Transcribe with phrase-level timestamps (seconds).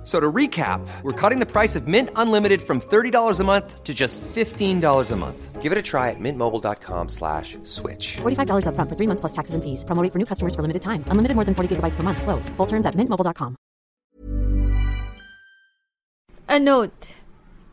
[0.00, 3.84] F- So to recap, we're cutting the price of Mint Unlimited from $30 a month
[3.84, 5.60] to just $15 a month.
[5.60, 8.16] Give it a try at mintmobile.com slash switch.
[8.22, 9.84] $45 upfront for three months plus taxes and fees.
[9.84, 11.04] Promo rate for new customers for limited time.
[11.12, 12.22] Unlimited more than 40 gigabytes per month.
[12.22, 12.48] Slows.
[12.56, 13.56] Full terms at mintmobile.com.
[16.48, 17.14] A note.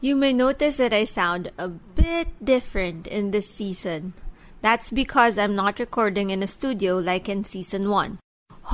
[0.01, 4.13] You may notice that I sound a bit different in this season.
[4.61, 8.19] That's because I'm not recording in a studio like in season 1.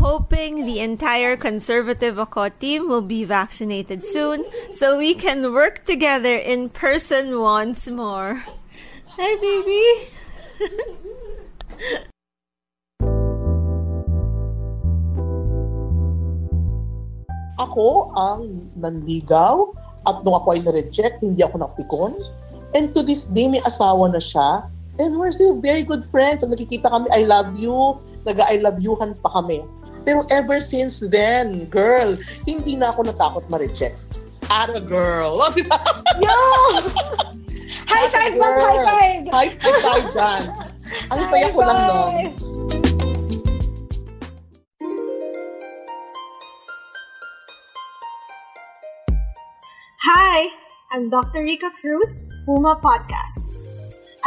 [0.02, 4.42] Hoping the entire conservative Ako team will be vaccinated soon
[4.74, 8.42] so we can work together in person once more.
[9.14, 9.86] Hi, baby!
[17.62, 19.78] Ako ang nanligaw
[20.10, 22.18] at nung ako ay na-reject, hindi ako napikon.
[22.74, 24.66] And to this day, may asawa na siya.
[24.98, 26.42] And we're still very good friends.
[26.42, 29.62] Pag nakikita kami, I love you, nag-I love youhan pa kami.
[30.04, 34.00] Pero ever since then, girl, hindi na ako natakot ma-reject.
[34.52, 35.40] At a girl.
[36.20, 36.36] Yo!
[37.88, 38.60] High five, ma'am!
[38.60, 39.24] High five!
[39.32, 40.44] High five tayo dyan.
[41.12, 42.16] Ang saya ko lang nun.
[50.04, 50.52] Hi,
[50.92, 51.48] I'm Dr.
[51.48, 53.48] Rika Cruz, Puma Podcast.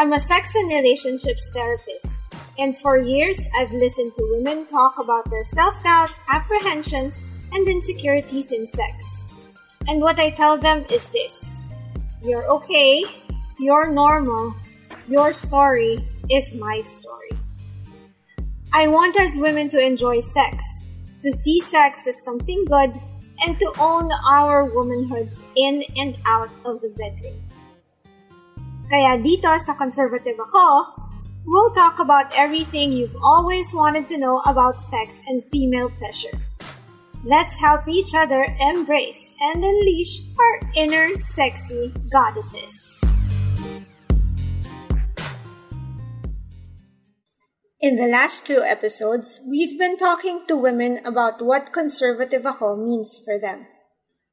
[0.00, 2.12] I'm a sex and relationships therapist,
[2.58, 8.52] and for years I've listened to women talk about their self doubt, apprehensions, and insecurities
[8.52, 9.22] in sex.
[9.88, 11.56] And what I tell them is this
[12.22, 13.04] You're okay,
[13.58, 14.54] you're normal,
[15.08, 17.30] your story is my story.
[18.72, 20.62] I want us women to enjoy sex,
[21.22, 22.92] to see sex as something good,
[23.46, 27.36] and to own our womanhood in and out of the bedroom.
[28.86, 30.94] Kaya dito sa Conservative Ako,
[31.46, 36.34] we'll talk about everything you've always wanted to know about sex and female pleasure.
[37.24, 42.98] Let's help each other embrace and unleash our inner sexy goddesses.
[47.80, 53.20] In the last two episodes, we've been talking to women about what conservative ako means
[53.24, 53.66] for them.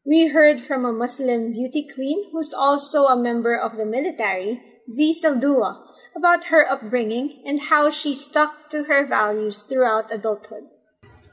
[0.06, 5.22] We heard from a Muslim beauty queen who's also a member of the military, Z
[5.24, 10.64] Saldua, about her upbringing and how she stuck to her values throughout adulthood.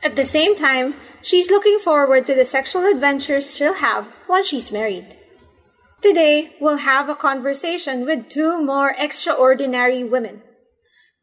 [0.03, 4.73] At the same time, she's looking forward to the sexual adventures she'll have once she's
[4.73, 5.17] married.
[6.01, 10.43] Today, we'll have a conversation with two more extraordinary women.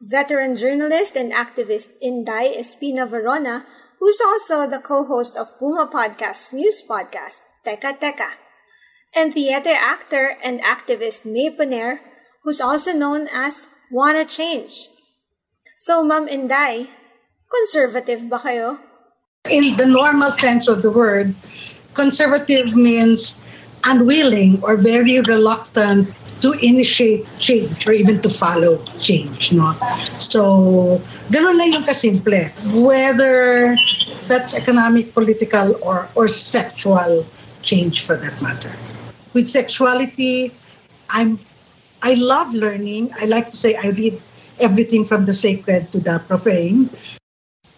[0.00, 3.66] Veteran journalist and activist Inday Espina Verona,
[3.98, 8.30] who's also the co-host of Puma Podcast's news podcast, Teka Teka.
[9.12, 11.98] And theater actor and activist May Paner,
[12.48, 14.88] who's also known as Wanna Change.
[15.76, 16.88] So, Ma'am Inday,
[17.44, 18.80] conservative ba kayo?
[19.52, 21.36] in the normal sense of the word,
[21.92, 23.36] conservative means
[23.84, 26.08] unwilling or very reluctant
[26.40, 29.76] to initiate change or even to follow change, no?
[30.16, 32.48] So, ganun lang yung kasimple.
[32.72, 33.76] Whether
[34.24, 37.28] that's economic, political, or, or sexual
[37.60, 38.72] change for that matter.
[39.36, 40.52] With sexuality,
[41.10, 41.40] I'm
[42.02, 43.12] I love learning.
[43.18, 44.20] I like to say I read
[44.58, 46.90] everything from the sacred to the profane.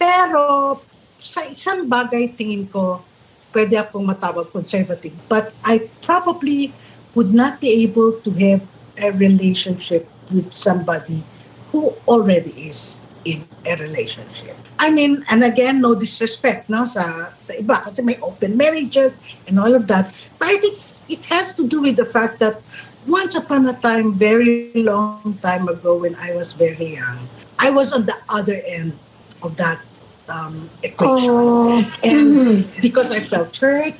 [0.00, 0.80] Pero
[1.20, 3.04] sa isang bagay tingin ko,
[3.52, 5.12] pwede akong matawag conservative.
[5.28, 6.72] But I probably
[7.12, 8.62] would not be able to have
[8.96, 11.24] a relationship with somebody
[11.72, 14.56] who already is in a relationship.
[14.78, 19.12] I mean, and again, no disrespect no, sa, sa iba kasi may open marriages
[19.44, 20.08] and all of that.
[20.40, 22.62] But I think it has to do with the fact that
[23.06, 27.28] once upon a time, very long time ago when I was very young,
[27.58, 28.98] I was on the other end
[29.42, 29.80] of that
[30.28, 31.30] um, equation.
[31.30, 31.98] Oh.
[32.02, 33.94] And because I felt hurt,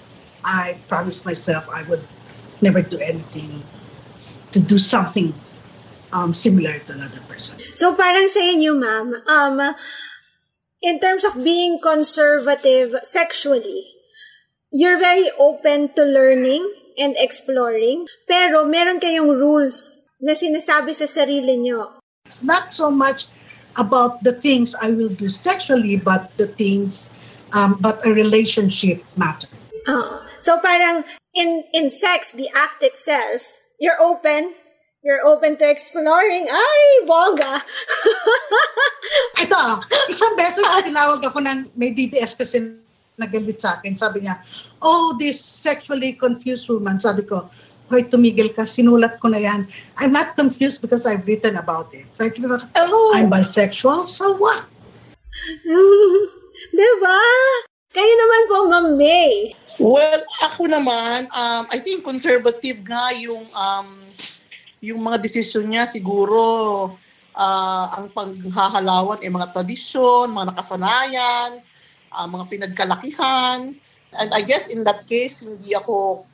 [0.45, 2.07] I promised myself I would
[2.60, 3.65] never do anything
[4.53, 5.34] to do something
[6.13, 7.59] um, similar to another person.
[7.74, 9.74] So parang sa inyo, ma'am, um,
[10.83, 13.95] in terms of being conservative sexually,
[14.72, 16.66] you're very open to learning
[17.00, 21.97] and exploring, pero meron kayong rules na sinasabi sa sarili nyo.
[22.28, 23.24] It's not so much
[23.80, 27.08] about the things I will do sexually, but the things,
[27.56, 29.48] um, but a relationship matter.
[29.88, 30.20] Oo.
[30.41, 31.04] so parang
[31.36, 33.44] in in sex, the act itself,
[33.78, 34.56] you're open,
[35.04, 36.48] you're open to exploring.
[36.48, 37.64] Ay, bongga!
[39.44, 42.80] Ito, isang beses tinawag ako ng may DDS kasi
[43.21, 43.93] nagalit sa akin.
[43.95, 44.41] Sabi niya,
[44.81, 46.97] oh, this sexually confused woman.
[46.97, 47.53] Sabi ko,
[47.93, 49.69] hoy, tumigil ka, sinulat ko na yan.
[50.01, 52.09] I'm not confused because I've written about it.
[52.17, 53.13] Ko, Oh.
[53.13, 54.65] I'm bisexual, so what?
[56.77, 57.21] diba?
[57.91, 59.51] Kayo naman po, Ma'am May.
[59.81, 63.89] Well, ako naman, um, I think conservative nga yung um,
[64.81, 66.41] yung mga desisyon niya siguro
[67.33, 71.51] ah, ang paghahalawan ay mga tradisyon, mga nakasanayan,
[72.10, 73.74] ah, mga pinagkalakihan.
[74.10, 76.27] And I guess in that case, hindi ako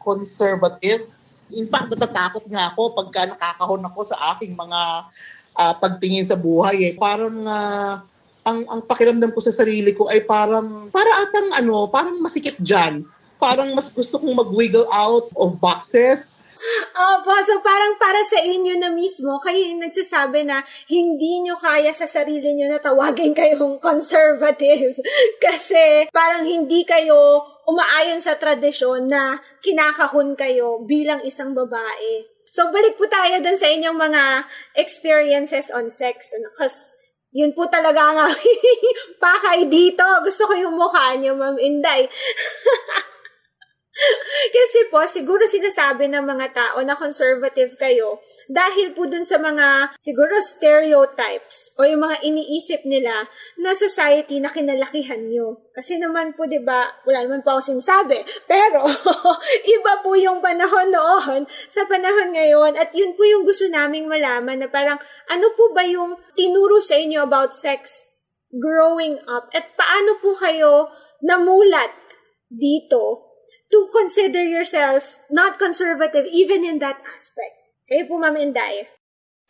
[0.00, 1.04] conservative.
[1.52, 4.80] In fact, natatakot nga ako pagka nakakahon ako sa aking mga
[5.56, 6.92] ah, pagtingin sa buhay.
[6.92, 6.94] Eh.
[6.96, 8.00] Parang ah,
[8.48, 13.04] ang ang pakiramdam ko sa sarili ko ay parang para atang ano, parang masikip diyan.
[13.36, 16.32] Parang mas gusto kong mag-wiggle out of boxes.
[16.94, 21.94] Opo, so parang para sa inyo na mismo, kayo yung nagsasabi na hindi nyo kaya
[21.94, 24.98] sa sarili nyo na tawagin kayong conservative.
[25.44, 32.26] Kasi parang hindi kayo umaayon sa tradisyon na kinakahon kayo bilang isang babae.
[32.48, 34.22] So balik po tayo dun sa inyong mga
[34.74, 36.32] experiences on sex.
[36.32, 38.26] Ano, Kasi yun po talaga nga
[39.24, 40.04] pakay dito.
[40.24, 42.08] Gusto ko yung mukha niyo, Ma'am Inday.
[44.54, 49.94] Kasi po, siguro sinasabi ng mga tao na conservative kayo dahil po dun sa mga
[49.98, 53.26] siguro stereotypes o yung mga iniisip nila
[53.58, 55.68] na society na kinalakihan nyo.
[55.74, 58.22] Kasi naman po, di ba, wala naman po ako sinasabi.
[58.46, 58.86] Pero,
[59.78, 61.40] iba po yung panahon noon
[61.70, 62.78] sa panahon ngayon.
[62.78, 64.98] At yun po yung gusto naming malaman na parang
[65.30, 68.06] ano po ba yung tinuro sa inyo about sex
[68.50, 69.50] growing up?
[69.54, 70.90] At paano po kayo
[71.22, 71.94] namulat
[72.48, 73.27] dito
[73.70, 77.54] to consider yourself not conservative even in that aspect.
[77.88, 78.88] Kayo po, Ma'am Inday.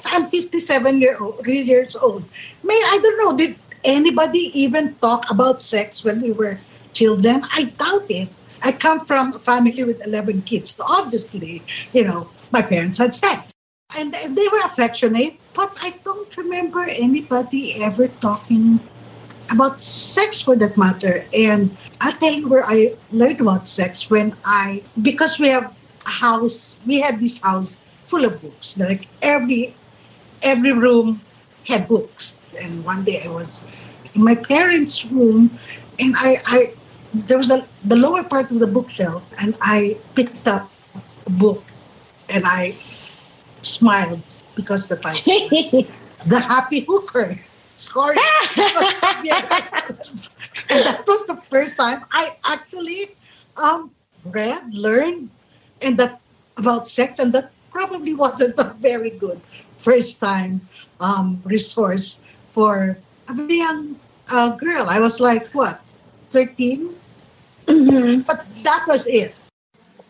[0.06, 0.62] I'm 57
[1.00, 2.22] year old, years old.
[2.62, 6.58] May I don't know, did anybody even talk about sex when we were
[6.94, 7.42] children?
[7.50, 8.30] I doubt it.
[8.62, 10.74] I come from a family with 11 kids.
[10.74, 11.62] So obviously,
[11.92, 13.52] you know, my parents had sex.
[13.96, 18.80] And they were affectionate, but I don't remember anybody ever talking
[19.50, 21.24] about sex for that matter.
[21.32, 25.74] And I'll tell you where I learned about sex when I, because we have
[26.06, 28.78] a house, we had this house full of books.
[28.78, 29.74] Like every,
[30.42, 31.22] every room
[31.66, 32.36] had books.
[32.60, 33.64] And one day I was
[34.14, 35.58] in my parents' room
[35.98, 36.72] and I, I
[37.14, 40.70] there was a, the lower part of the bookshelf and I picked up
[41.26, 41.64] a book
[42.28, 42.76] and I
[43.62, 44.20] smiled
[44.54, 45.72] because the title was
[46.26, 47.40] The Happy Hooker.
[47.78, 48.18] Sorry.
[48.18, 48.66] and
[50.82, 53.14] that was the first time I actually
[53.54, 53.94] um,
[54.26, 55.30] read, learned,
[55.80, 56.18] and that
[56.58, 59.38] about sex, and that probably wasn't a very good
[59.78, 60.66] first time
[60.98, 62.98] um, resource for
[63.30, 63.94] a very young
[64.26, 64.90] uh, girl.
[64.90, 65.78] I was like, what,
[66.30, 66.98] 13?
[68.26, 69.38] But that was it.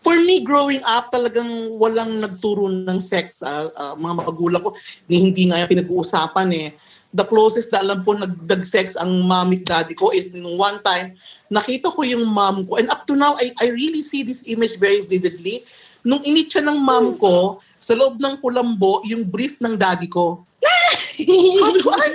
[0.01, 3.45] For me, growing up, talagang walang nagturo ng sex.
[3.45, 4.73] ah, ah, mga magulang ko,
[5.05, 6.73] ni hindi nga yung pinag-uusapan eh.
[7.09, 11.17] The closest na alam po nagdag-sex ang mommy daddy ko is nung one time,
[11.49, 12.77] nakita ko yung mom ko.
[12.77, 15.65] And up to now, I, I really see this image very vividly.
[16.05, 20.45] Nung init siya ng mom ko, sa loob ng kulambo, yung brief ng daddy ko.
[21.65, 22.13] Sabi ko, ay,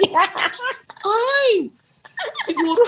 [1.02, 1.50] ay,
[2.46, 2.82] siguro,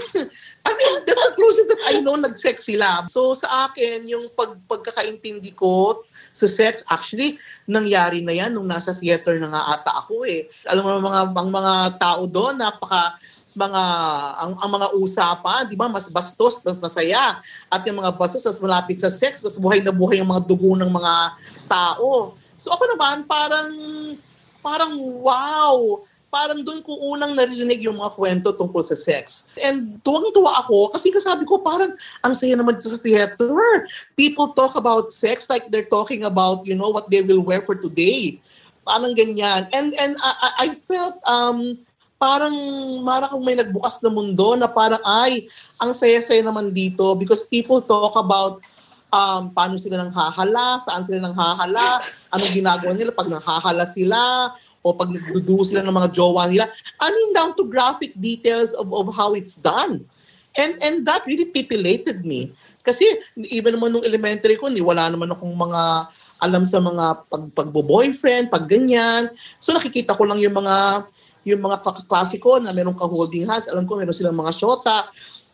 [0.66, 3.06] I mean, that's the closest that I know nag-sex sila.
[3.08, 6.02] So sa akin, yung pag, pagkakaintindi ko
[6.36, 10.50] sa sex, actually, nangyari na yan nung nasa theater na nga ata ako eh.
[10.68, 13.16] Alam mo, mga, ang mga tao doon, napaka,
[13.56, 13.82] mga
[14.36, 17.40] ang, ang mga usapan, 'di ba, mas bastos, mas masaya.
[17.72, 20.76] At yung mga bastos mas malapit sa sex, mas buhay na buhay ang mga dugo
[20.76, 21.14] ng mga
[21.64, 22.36] tao.
[22.60, 23.72] So ako naman parang
[24.60, 26.04] parang wow,
[26.36, 29.48] parang doon ko unang narinig yung mga kwento tungkol sa sex.
[29.56, 33.88] And tuwang-tuwa ako kasi kasabi ko parang ang saya naman dito sa theater.
[34.12, 37.72] People talk about sex like they're talking about, you know, what they will wear for
[37.72, 38.36] today.
[38.84, 39.64] Parang ganyan.
[39.72, 41.80] And and I, I- felt um
[42.20, 42.52] parang
[43.32, 45.48] kung may nagbukas na mundo na parang ay
[45.80, 48.60] ang saya-saya naman dito because people talk about
[49.10, 52.02] um, paano sila nang hahala, saan sila nang hahala,
[52.34, 54.52] anong ginagawa nila pag nanghahala sila,
[54.86, 56.70] o pag nagduduo sila ng mga jowa nila.
[57.02, 60.06] I mean, down to graphic details of, of how it's done.
[60.54, 62.54] And and that really titillated me.
[62.86, 63.02] Kasi
[63.50, 65.82] even naman nung elementary ko, ni wala naman akong mga
[66.38, 69.34] alam sa mga pag pagbo-boyfriend, pag ganyan.
[69.58, 71.02] So nakikita ko lang yung mga
[71.46, 75.06] yung mga kaklase ko na meron ka holding hands, alam ko meron silang mga shota.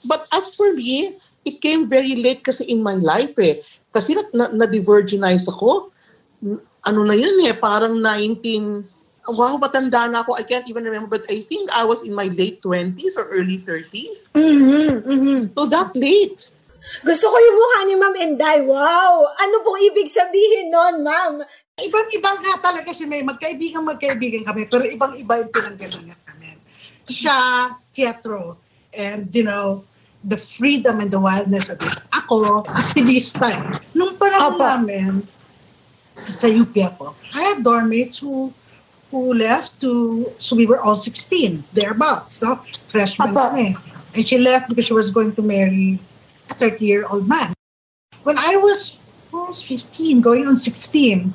[0.04, 3.60] But as for me, it came very late kasi in my life eh.
[3.92, 5.92] Kasi na, na, na-divergenize ako.
[6.82, 8.82] Ano na yun eh, parang 19,
[9.28, 10.34] wow, matanda na ako.
[10.34, 13.58] I can't even remember, but I think I was in my late 20s or early
[13.58, 14.34] 30s.
[14.34, 15.34] Mhm, mhm.
[15.38, 16.50] So that late.
[17.06, 18.58] Gusto ko yung mukha ni Ma'am Enday.
[18.66, 19.30] Wow!
[19.38, 21.46] Ano pong ibig sabihin nun, Ma'am?
[21.78, 23.22] Ibang-ibang nga talaga si May.
[23.22, 24.66] Magkaibigan, magkaibigan kami.
[24.66, 26.58] Pero ibang-iba yung pinanggalingan kami.
[27.06, 28.58] Siya, teatro.
[28.90, 29.86] And, you know,
[30.26, 31.96] the freedom and the wildness of it.
[32.10, 33.46] Ako, aktivista.
[33.46, 33.62] eh.
[33.94, 34.82] Nung panahon Apa.
[34.82, 35.22] namin,
[36.28, 38.52] sa UP ako, I had dorm mates who
[39.12, 42.56] who left to, so we were all 16, thereabouts, no?
[42.88, 43.76] Freshmen kami.
[44.16, 46.00] And she left because she was going to marry
[46.48, 47.52] a 30-year-old man.
[48.24, 48.98] When I was,
[49.32, 51.28] I was 15, going on 16,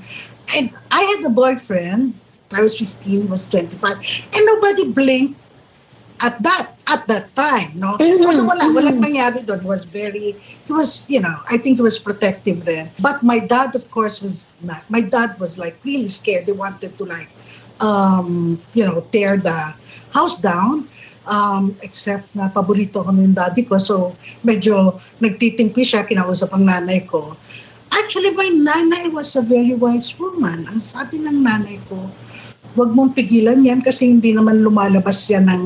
[0.58, 2.18] and I had a boyfriend,
[2.52, 5.40] I was 15, he was 25, and nobody blinked
[6.20, 7.98] at that at that time, no?
[7.98, 8.26] Mm-hmm.
[8.26, 8.78] Although wala, mm-hmm.
[8.78, 9.60] walang nangyari doon.
[9.62, 12.90] He was very, he was, you know, I think he was protective then.
[12.98, 14.88] But my dad, of course, was not.
[14.90, 16.48] My dad was like really scared.
[16.48, 17.30] They wanted to like,
[17.82, 19.74] um, you know, tear the
[20.14, 20.88] house down.
[21.28, 23.76] Um, except na paborito ko ng daddy ko.
[23.76, 24.16] So,
[24.48, 27.36] medyo nagtitimpi siya, kinausap ang nanay ko.
[27.92, 30.72] Actually, my nanay was a very wise woman.
[30.72, 32.08] Ang sabi ng nanay ko,
[32.80, 35.64] huwag mong pigilan yan kasi hindi naman lumalabas yan ng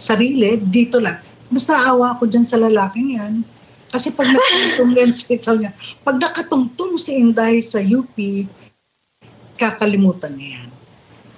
[0.00, 0.56] sarili.
[0.56, 1.20] Dito lang.
[1.52, 3.44] Basta awa ko dyan sa lalaking yan.
[3.92, 8.16] Kasi pag nakatungtong yan, sabi niya, pag nakatungtong si Inday sa UP,
[9.60, 10.71] kakalimutan niya yan.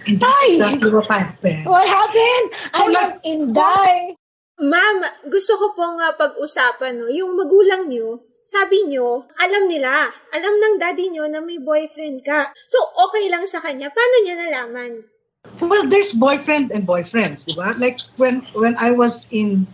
[0.07, 0.57] And that's Ay!
[0.57, 1.65] exactly what happened.
[1.65, 2.47] What happened?
[2.77, 4.17] So, I'm like, Inday.
[4.61, 4.97] Ma'am,
[5.27, 10.77] gusto ko pong uh, pag-usapan, no, yung magulang niyo, sabi niyo, alam nila, alam ng
[10.79, 12.53] daddy niyo na may boyfriend ka.
[12.69, 13.91] So, okay lang sa kanya.
[13.91, 15.11] Paano niya nalaman?
[15.61, 17.77] Well, there's boyfriend and boyfriends, di ba?
[17.77, 19.69] Like when when I was in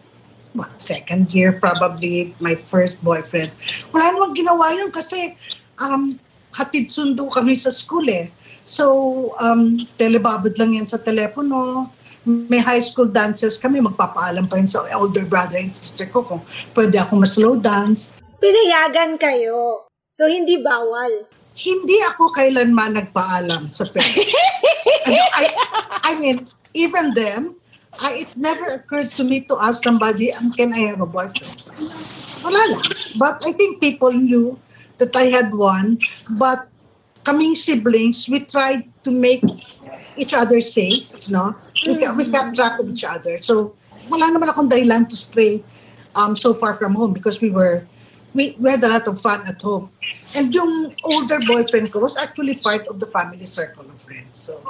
[0.52, 3.54] what, second year, probably my first boyfriend.
[3.94, 5.38] Wala namang ginawa yun kasi
[5.78, 6.18] um,
[6.54, 8.34] hatid sundo kami sa school eh.
[8.64, 11.90] So, um, telebabad lang yan sa telepono.
[12.24, 16.42] May high school dances kami, magpapaalam pa yun sa older brother and sister ko kung
[16.76, 18.12] pwede ako ma-slow dance.
[18.38, 19.88] Pinayagan kayo.
[20.12, 21.30] So, hindi bawal.
[21.60, 24.32] hindi ako kailanman nagpaalam sa parents.
[25.06, 25.44] ano, I,
[26.08, 27.54] I mean, even then,
[28.00, 31.60] I, it never occurred to me to ask somebody, um, can I have a boyfriend?
[32.40, 32.86] Wala lang.
[33.20, 34.56] But I think people knew
[34.96, 36.00] that I had one.
[36.38, 36.69] But
[37.24, 39.44] kaming siblings, we tried to make
[40.16, 41.54] each other safe, no?
[41.86, 43.40] We, we kept track of each other.
[43.40, 43.74] So,
[44.08, 45.62] wala naman akong dahilan to stray
[46.16, 47.86] um, so far from home because we were
[48.34, 49.90] we, we had a lot of fun at home.
[50.34, 54.38] And yung older boyfriend ko was actually part of the family circle of friends.
[54.38, 54.60] So,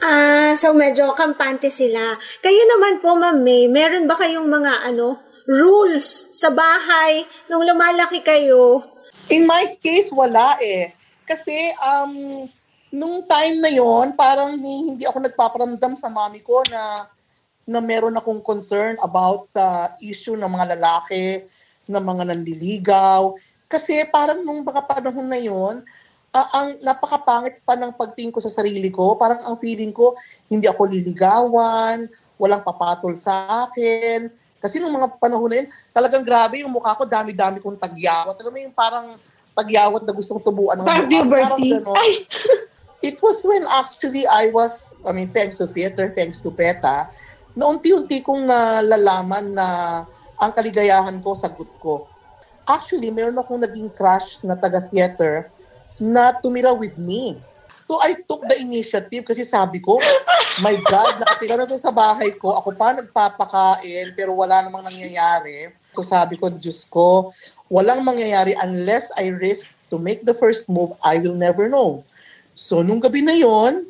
[0.00, 2.16] Ah, so medyo kampante sila.
[2.40, 8.24] Kayo naman po, Ma'am May, meron ba kayong mga ano, rules sa bahay nung lumalaki
[8.24, 8.80] kayo?
[9.28, 10.96] In my case, wala eh.
[11.30, 12.42] Kasi um,
[12.90, 17.06] nung time na yon parang hindi ako nagpaparamdam sa mami ko na
[17.70, 21.46] na meron akong concern about the issue ng mga lalaki,
[21.86, 23.38] ng mga nanliligaw.
[23.70, 25.86] Kasi parang nung mga panahon na yon,
[26.34, 29.14] ah, ang napakapangit pa ng pagtingin ko sa sarili ko.
[29.14, 30.18] Parang ang feeling ko,
[30.50, 32.10] hindi ako liligawan,
[32.42, 34.26] walang papatol sa akin.
[34.58, 38.34] Kasi nung mga panahon na yun, talagang grabe yung mukha ko, dami-dami kong tagyawat.
[38.34, 39.14] Alam mo yung parang
[39.60, 41.76] tagyawat na gustong tubuan ng puberty.
[43.00, 47.08] It was when actually I was, I mean, thanks to theater, thanks to PETA,
[47.56, 49.66] na unti-unti kong nalalaman na
[50.36, 52.04] ang kaligayahan ko, sagot ko.
[52.68, 55.48] Actually, meron akong naging crush na taga-theater
[55.96, 57.40] na tumira with me.
[57.88, 59.98] So I took the initiative kasi sabi ko,
[60.62, 62.54] my God, nakatira na to sa bahay ko.
[62.54, 65.74] Ako pa nagpapakain pero wala namang nangyayari.
[65.90, 67.34] So sabi ko, Diyos ko,
[67.70, 72.02] walang mangyayari unless I risk to make the first move, I will never know.
[72.58, 73.86] So nung gabi na yon,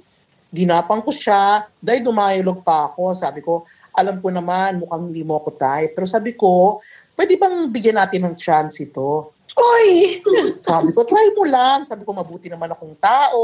[0.53, 3.17] ginapang ko siya, dahil dumayalog pa ako.
[3.17, 3.65] Sabi ko,
[3.97, 5.97] alam ko naman, mukhang hindi mo ako type.
[5.97, 6.79] Pero sabi ko,
[7.17, 9.33] pwede bang bigyan natin ng chance ito?
[9.57, 10.21] Oy!
[10.61, 11.83] Sabi ko, try mo lang.
[11.89, 13.43] Sabi ko, mabuti naman akong tao.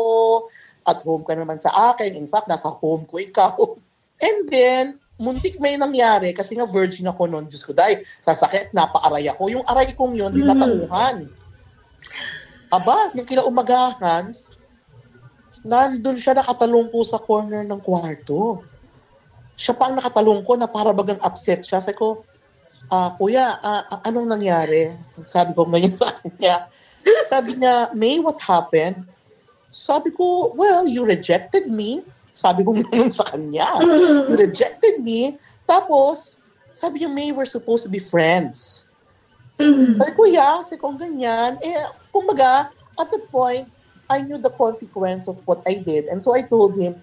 [0.86, 2.14] At home ka naman sa akin.
[2.14, 3.56] In fact, nasa home ko ikaw.
[4.26, 4.84] And then,
[5.16, 7.48] muntik may nangyari kasi nga virgin ako noon.
[7.48, 9.48] Diyos ko, dahil sasakit, napaaray ako.
[9.48, 11.24] Yung aray kong yun, di natauhan.
[12.68, 14.36] Aba, nung kinaumagahan,
[15.64, 18.62] nandun siya nakatalungko sa corner ng kwarto.
[19.56, 21.80] Siya pa ang nakatalungko na para bagang upset siya.
[21.80, 22.22] Sabi ko,
[22.92, 24.92] ah, kuya, ah, ah, anong nangyari?
[25.24, 26.68] Sabi ko ngayon sa kanya.
[27.24, 29.06] Sabi niya, May, what happened?
[29.72, 32.04] Sabi ko, well, you rejected me.
[32.36, 33.80] Sabi ko ngayon sa kanya.
[34.28, 35.40] You rejected me.
[35.64, 36.36] Tapos,
[36.76, 38.84] sabi niya, May, we're supposed to be friends.
[39.96, 40.60] Sabi ko, yeah.
[40.60, 41.56] Sabi ko, ganyan.
[41.64, 41.80] Eh,
[42.12, 42.68] kumbaga,
[43.00, 43.64] at that point,
[44.06, 46.12] I knew the consequence of what I did.
[46.12, 47.00] And so I told him,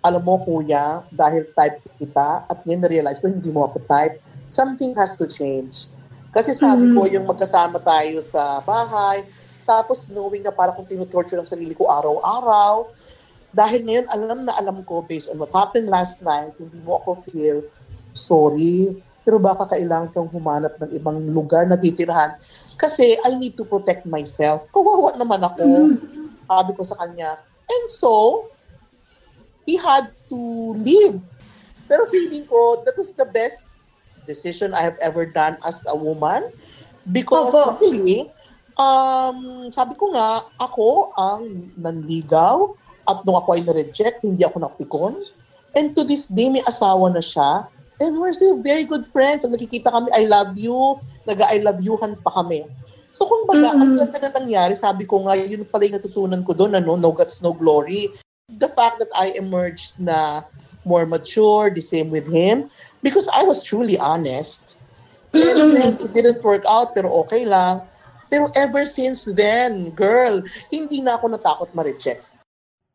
[0.00, 4.16] alam mo kuya, dahil type kita, at ngayon na-realize ko hindi mo ako type,
[4.48, 5.92] something has to change.
[6.32, 9.28] Kasi sabi ko, yung magkasama tayo sa bahay,
[9.68, 12.88] tapos knowing na parang kung tinutorture ang sarili ko araw-araw,
[13.50, 17.26] dahil ngayon alam na alam ko based on what happened last night, hindi mo ako
[17.26, 17.66] feel
[18.14, 18.94] sorry,
[19.26, 22.38] pero baka kailangan kang humanap ng ibang lugar na titirahan.
[22.78, 24.66] Kasi I need to protect myself.
[24.70, 25.94] Kawawa naman ako.
[26.46, 27.38] Sabi ko sa kanya.
[27.70, 28.46] And so,
[29.66, 30.40] he had to
[30.82, 31.22] leave.
[31.86, 33.66] Pero feeling ko, that was the best
[34.26, 36.50] decision I have ever done as a woman.
[37.06, 37.82] Because Opo.
[37.82, 38.30] really,
[38.78, 42.72] um, sabi ko nga, ako ang nanligaw
[43.10, 45.14] at nung ako ay na-reject, hindi ako napikon.
[45.74, 47.66] And to this day, may asawa na siya.
[48.00, 49.42] And we're still very good friends.
[49.44, 50.96] Pag nakikita kami, I love you,
[51.28, 52.64] nag-I love you-han pa kami.
[53.10, 56.54] So kung baga, ang ganda na nangyari, sabi ko nga, yun pala yung natutunan ko
[56.54, 58.08] doon, ano, no guts, no glory.
[58.46, 60.46] The fact that I emerged na
[60.86, 62.70] more mature, the same with him,
[63.02, 64.78] because I was truly honest.
[65.34, 67.82] And then it didn't work out, pero okay lang.
[68.30, 72.22] Pero ever since then, girl, hindi na ako natakot ma-reject.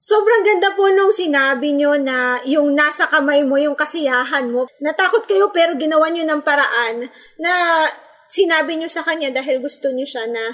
[0.05, 4.69] Sobrang ganda po nung sinabi nyo na yung nasa kamay mo, yung kasiyahan mo.
[4.77, 7.09] Natakot kayo pero ginawa nyo ng paraan
[7.41, 7.53] na
[8.29, 10.53] sinabi nyo sa kanya dahil gusto nyo siya na,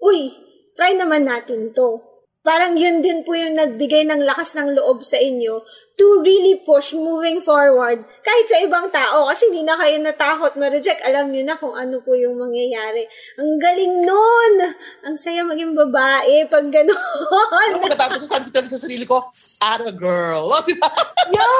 [0.00, 0.32] uy,
[0.72, 2.00] try naman natin to.
[2.46, 5.66] Parang yun din po yung nagbigay ng lakas ng loob sa inyo
[5.98, 11.02] to really push moving forward kahit sa ibang tao kasi hindi na kayo natakot ma-reject.
[11.02, 13.02] Alam nyo na kung ano po yung mangyayari.
[13.42, 14.54] Ang galing nun!
[15.02, 17.70] Ang saya maging babae pag gano'n.
[17.74, 19.26] Ano pagkatapos sabi ko sa sarili ko,
[19.58, 20.54] Ara girl.
[21.34, 21.50] Yo!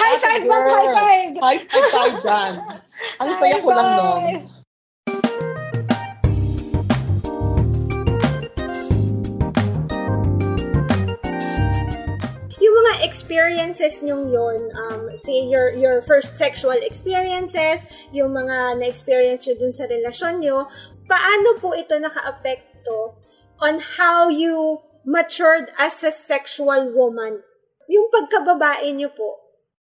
[0.00, 0.64] High five, ma'am!
[0.72, 1.32] High five!
[1.36, 2.52] High five tayo dyan.
[3.20, 4.63] Ang saya ko lang nun.
[13.02, 17.82] Experiences nyong yun, um, say your, your first sexual experiences,
[18.14, 20.68] yung mga na-experience nyo dun sa relasyon nyo,
[21.10, 23.18] paano po ito naka-apekto
[23.58, 27.42] on how you matured as a sexual woman?
[27.90, 29.42] Yung pagkababae nyo po.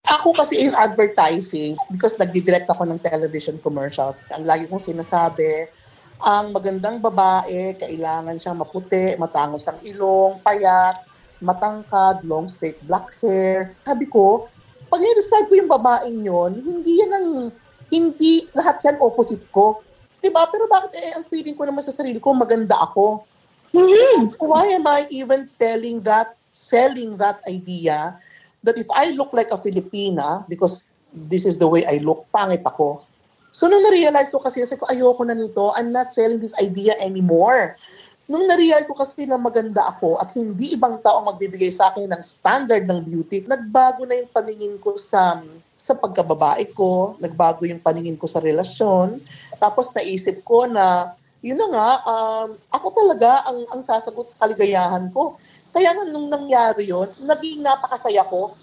[0.07, 5.67] Ako kasi in advertising, because nagdidirect ako ng television commercials, ang lagi kong sinasabi,
[6.17, 11.06] ang magandang babae, kailangan siyang maputi, matangos ang ilong, payat,
[11.39, 13.77] matangkad, long straight black hair.
[13.85, 14.49] Sabi ko,
[14.87, 17.29] pag i-describe ko yung babaeng yon, hindi yan ang,
[17.91, 19.83] hindi lahat yan opposite ko.
[20.23, 20.43] Diba?
[20.49, 23.27] Pero bakit eh, ang feeling ko naman sa sarili ko, maganda ako.
[24.33, 28.17] So why am I even telling that, selling that idea
[28.65, 32.65] that if I look like a Filipina, because this is the way I look, pangit
[32.65, 33.05] ako.
[33.53, 36.97] So nung na-realize ko kasi, sabi ko, ayoko na nito, I'm not selling this idea
[36.97, 37.77] anymore.
[38.27, 42.11] Nung na-realize ko kasi na maganda ako at hindi ibang tao ang magbibigay sa akin
[42.11, 45.39] ng standard ng beauty, nagbago na yung paningin ko sa
[45.77, 49.23] sa pagkababae ko, nagbago yung paningin ko sa relasyon.
[49.55, 55.07] Tapos naisip ko na, yun na nga, um, ako talaga ang, ang sasagot sa kaligayahan
[55.15, 55.39] ko.
[55.71, 58.59] Kaya nga nung nangyari yun, naging napakasaya ko.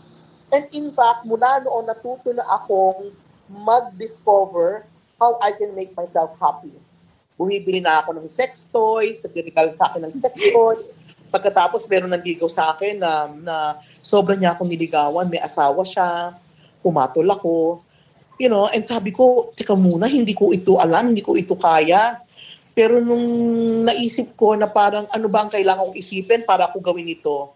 [0.52, 3.16] And in fact, mula noon natuto na akong
[3.48, 4.84] mag-discover
[5.16, 6.83] how I can make myself happy.
[7.34, 10.78] Bumibili na ako ng sex toys, nagdirigal sa akin ng sex toy.
[11.34, 13.56] Pagkatapos, meron nanligaw sa akin na, na
[13.98, 16.38] sobrang niya akong niligawan, may asawa siya,
[16.78, 17.82] pumatol ako.
[18.38, 22.22] You know, and sabi ko, teka muna, hindi ko ito alam, hindi ko ito kaya.
[22.74, 23.26] Pero nung
[23.86, 27.54] naisip ko na parang ano ba ang kailangan kong isipin para ako gawin ito.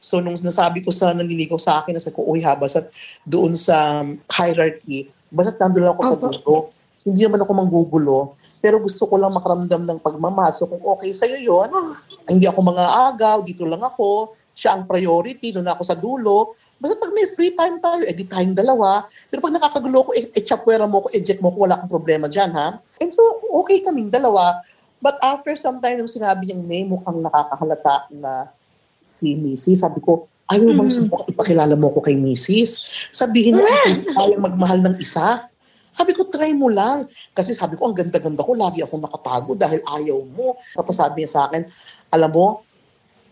[0.00, 2.88] So nung nasabi ko sa nanliligaw sa akin, nasa ko, uy ha, basta
[3.24, 6.56] doon sa hierarchy, basta nandun lang ako sa dulo.
[7.06, 8.34] Hindi naman ako manggugulo.
[8.58, 10.50] Pero gusto ko lang makaramdam ng pagmamahal.
[10.58, 11.70] So kung okay sa'yo yon
[12.26, 16.58] hindi ako mga agaw, dito lang ako, siya ang priority, doon ako sa dulo.
[16.76, 19.06] Basta pag may free time tayo, edi tayong dalawa.
[19.30, 22.26] Pero pag nakakagulo ko, eh, eh chapwera mo ko, eject mo ko, wala akong problema
[22.26, 22.82] dyan, ha?
[23.00, 23.22] And so,
[23.64, 24.60] okay kaming dalawa.
[25.00, 28.50] But after some time, nung sinabi niyang may mukhang nakakahalata na
[29.04, 32.84] si Mrs., sabi ko, ayaw bang subukan ipakilala mo ko kay Mrs.
[33.12, 35.48] Sabihin mo, ay kaya magmahal ng isa.
[35.96, 37.08] Sabi ko, try mo lang.
[37.32, 40.60] Kasi sabi ko, ang ganda-ganda ko, lagi akong nakatago dahil ayaw mo.
[40.76, 41.64] Tapos sabi niya sa akin,
[42.12, 42.60] alam mo,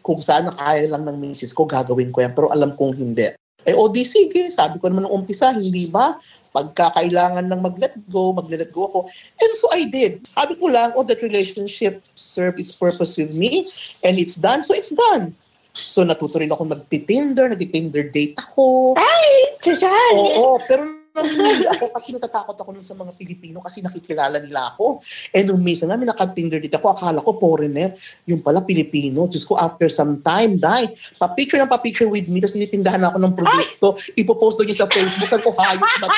[0.00, 2.33] kung saan kaya lang ng misis ko, gagawin ko yan.
[2.33, 3.37] Pero alam kong hindi.
[3.68, 4.48] Eh, o di sige.
[4.48, 6.16] Sabi ko naman nung umpisa, hindi ba?
[6.55, 8.98] Pagka kailangan lang mag-let go, mag-let go ako.
[9.42, 10.24] And so I did.
[10.33, 13.66] Sabi ko lang, oh, that relationship served its purpose with me
[14.07, 15.35] and it's done, so it's done.
[15.74, 18.94] So natuto rin ako mag-tinder, nag-tinder date ako.
[18.94, 19.59] Ay!
[19.66, 20.14] Susan!
[20.14, 24.98] Oo, pero ako kasi natatakot ako nun sa mga Pilipino kasi nakikilala nila ako.
[25.31, 27.94] And nung minsan namin nakatinder dito ako, akala ko foreigner.
[28.27, 29.31] Yung pala Pilipino.
[29.31, 33.35] Diyos ko, after some time, dahil pa-picture ng pa-picture with me, tapos tinitindahan ako ng
[33.38, 33.87] produkto,
[34.18, 36.09] ipopost doon niya sa Facebook, saan ko hayop na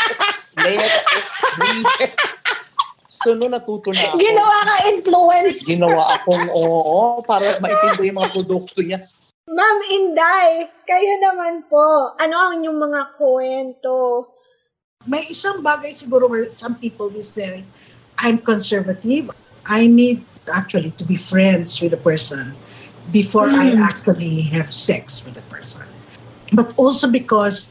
[0.56, 1.04] Let's,
[1.60, 2.16] breathe.
[3.12, 4.16] So, no, natuto na ako.
[4.16, 5.58] Ginawa ka influence.
[5.68, 9.04] Ginawa akong oo, para maitindi yung mga produkto niya.
[9.46, 12.16] Ma'am Inday, kayo naman po.
[12.16, 13.94] Ano ang inyong mga kwento?
[15.06, 17.62] May isang bagay siguro where some people will say,
[18.18, 19.30] I'm conservative.
[19.62, 22.54] I need actually to be friends with a person
[23.10, 25.86] before I actually have sex with a person.
[26.52, 27.70] But also because,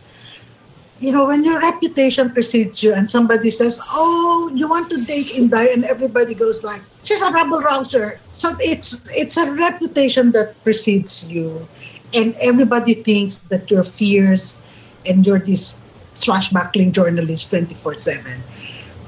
[1.00, 5.36] you know, when your reputation precedes you and somebody says, oh, you want to date
[5.36, 8.20] Inday, and everybody goes like, she's a rebel rouser.
[8.32, 11.68] So it's it's a reputation that precedes you.
[12.16, 14.56] And everybody thinks that you're fierce
[15.04, 15.76] and you're this
[16.16, 18.40] swashbuckling journalist 24-7,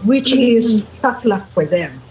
[0.03, 0.57] which mm-hmm.
[0.57, 2.01] is tough luck for them.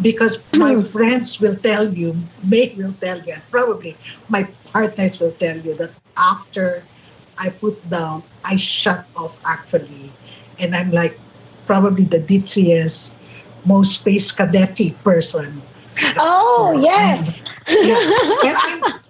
[0.00, 0.58] Because mm-hmm.
[0.60, 3.96] my friends will tell you, May will tell you, and probably
[4.28, 6.84] my partners will tell you that after
[7.36, 10.12] I put down, I shut off actually.
[10.58, 11.18] And I'm like
[11.66, 13.14] probably the ditziest,
[13.64, 15.62] most space cadety person.
[16.16, 17.42] Oh, yes.
[17.68, 18.00] Yeah.
[18.48, 19.02] And I'm,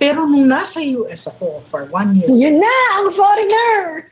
[0.00, 4.08] pero nung nasa US ako for one year, Yun na, ang foreigner.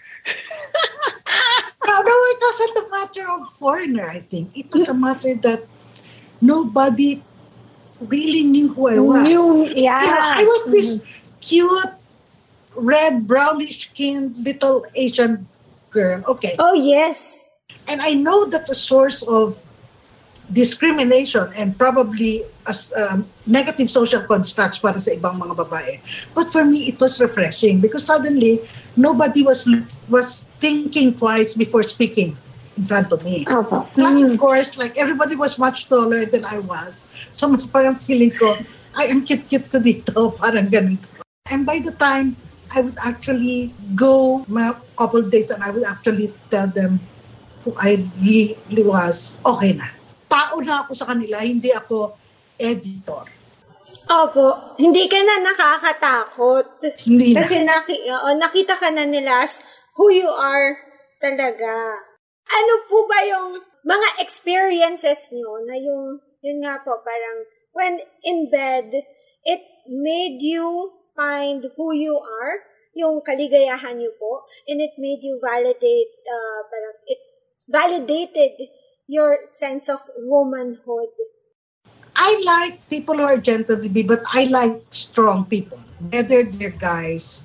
[1.86, 4.56] No, no, it wasn't a matter of foreigner, I think.
[4.56, 5.66] It was a matter that
[6.40, 7.22] nobody
[8.00, 9.22] really knew who I was.
[9.22, 10.00] New, yeah.
[10.00, 11.10] You know, I was this mm-hmm.
[11.40, 11.92] cute,
[12.76, 15.48] red, brownish skinned little Asian
[15.90, 16.22] girl.
[16.28, 16.54] Okay.
[16.58, 17.48] Oh, yes.
[17.88, 19.56] And I know that's a source of
[20.52, 26.00] discrimination and probably as um, negative social constructs para sa ibang mga babae.
[26.32, 28.64] But for me, it was refreshing because suddenly
[28.96, 29.68] nobody was
[30.08, 32.36] was thinking twice before speaking
[32.76, 33.44] in front of me.
[33.44, 33.84] Opo.
[33.92, 37.04] Plus, of course, like everybody was much taller than I was.
[37.30, 38.56] So mas parang feeling ko,
[38.96, 41.04] ay, ang cute-cute ko dito, parang ganito.
[41.48, 42.36] And by the time
[42.72, 47.00] I would actually go my couple dates and I would actually tell them
[47.64, 49.97] who I really was, okay na.
[50.28, 52.14] Tao na ako sa kanila, hindi ako
[52.60, 53.24] editor.
[54.08, 56.80] Opo, hindi ka na nakakatakot.
[57.04, 57.44] Hindi na.
[57.44, 59.60] Kasi naki, oo, nakita ka na nila as
[59.96, 60.76] who you are
[61.20, 61.72] talaga.
[62.48, 67.38] Ano po ba yung mga experiences nyo na yung, yun nga po, parang
[67.76, 68.92] when in bed,
[69.44, 72.64] it made you find who you are,
[72.96, 77.20] yung kaligayahan nyo po, and it made you validate, uh, parang it
[77.68, 78.56] validated
[79.08, 81.08] your sense of womanhood.
[82.14, 85.80] I like people who are gentle to be, but I like strong people,
[86.12, 87.44] whether they're guys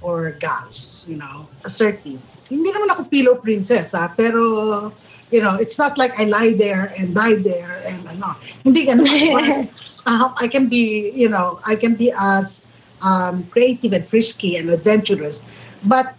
[0.00, 2.22] or gals, you know, assertive.
[2.46, 4.12] Hindi naman ako pillow princess, ha?
[4.14, 4.92] pero,
[5.34, 8.38] you know, it's not like I lie there and die there and ano.
[8.62, 9.66] Hindi ganun.
[10.06, 12.62] uh, I can be, you know, I can be as
[13.02, 15.42] um, creative and frisky and adventurous,
[15.82, 16.14] but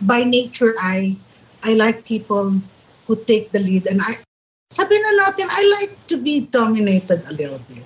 [0.00, 1.16] by nature, I
[1.64, 2.60] I like people
[3.06, 4.20] who take the lead and I
[4.76, 7.82] sabi na natin, I like to be dominated a little bit.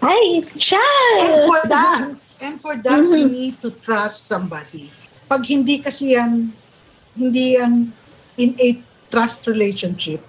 [0.00, 0.80] Ay, siya!
[1.20, 2.02] And for that,
[2.40, 4.88] and for that, we need to trust somebody.
[5.28, 6.56] Pag hindi kasi yan,
[7.14, 7.92] hindi yan
[8.40, 8.80] in a
[9.12, 10.24] trust relationship,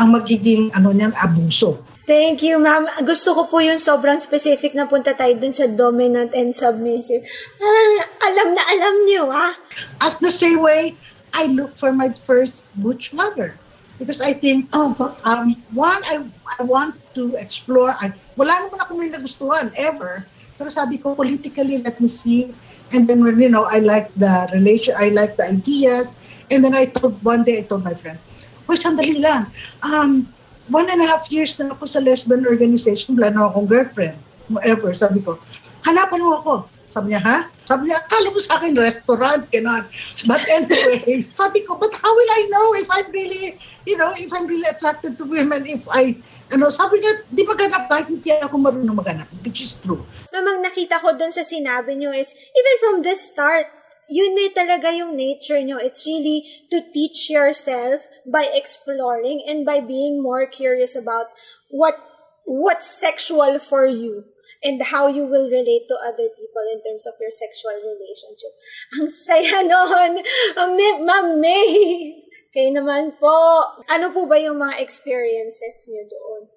[0.00, 1.84] ang magiging ano niyan, abuso.
[2.02, 2.88] Thank you, ma'am.
[3.06, 7.22] Gusto ko po yung sobrang specific na punta tayo dun sa dominant and submissive.
[7.62, 9.54] Ah, alam na alam niyo, ah.
[10.02, 10.98] As the same way,
[11.30, 13.54] I look for my first butch lover.
[14.02, 15.14] Because I think, Opo.
[15.22, 16.26] um, one, I,
[16.58, 17.94] I want to explore.
[18.02, 20.26] I, wala naman ako may nagustuhan, ever.
[20.58, 22.50] Pero sabi ko, politically, let me see.
[22.90, 26.18] And then, when, you know, I like the relation, I like the ideas.
[26.50, 28.18] And then I told, one day I told my friend,
[28.66, 29.54] Uy, sandali lang.
[29.86, 30.34] Um,
[30.66, 34.18] one and a half years na ako sa lesbian organization, wala na akong girlfriend.
[34.50, 34.90] Whatever.
[34.98, 35.38] Sabi ko,
[35.86, 36.54] hanapan mo ako.
[36.90, 37.38] Sabi niya, ha?
[37.72, 39.88] Sabi niya, akala mo sa akin restaurant, ganon.
[40.28, 43.56] But anyway, sabi ko, but how will I know if I'm really,
[43.88, 46.20] you know, if I'm really attracted to women, if I,
[46.52, 50.04] ano, sabi niya, di ba ganap kahit hindi ako marunong maganap, which is true.
[50.36, 53.72] Mamang nakita ko dun sa sinabi niyo is, even from the start,
[54.04, 55.80] yun na talaga yung nature nyo.
[55.80, 61.32] It's really to teach yourself by exploring and by being more curious about
[61.72, 61.96] what
[62.44, 64.28] what's sexual for you
[64.62, 68.54] and how you will relate to other people in terms of your sexual relationship.
[68.98, 69.62] Ang saya!
[70.74, 71.70] May- Ma'am May!
[72.54, 73.34] Kayo naman po.
[73.88, 76.52] Ano po ba yung mga experiences niyo doon?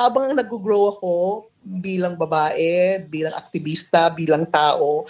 [0.00, 5.04] habang nag-grow ako bilang babae, bilang aktivista, bilang tao,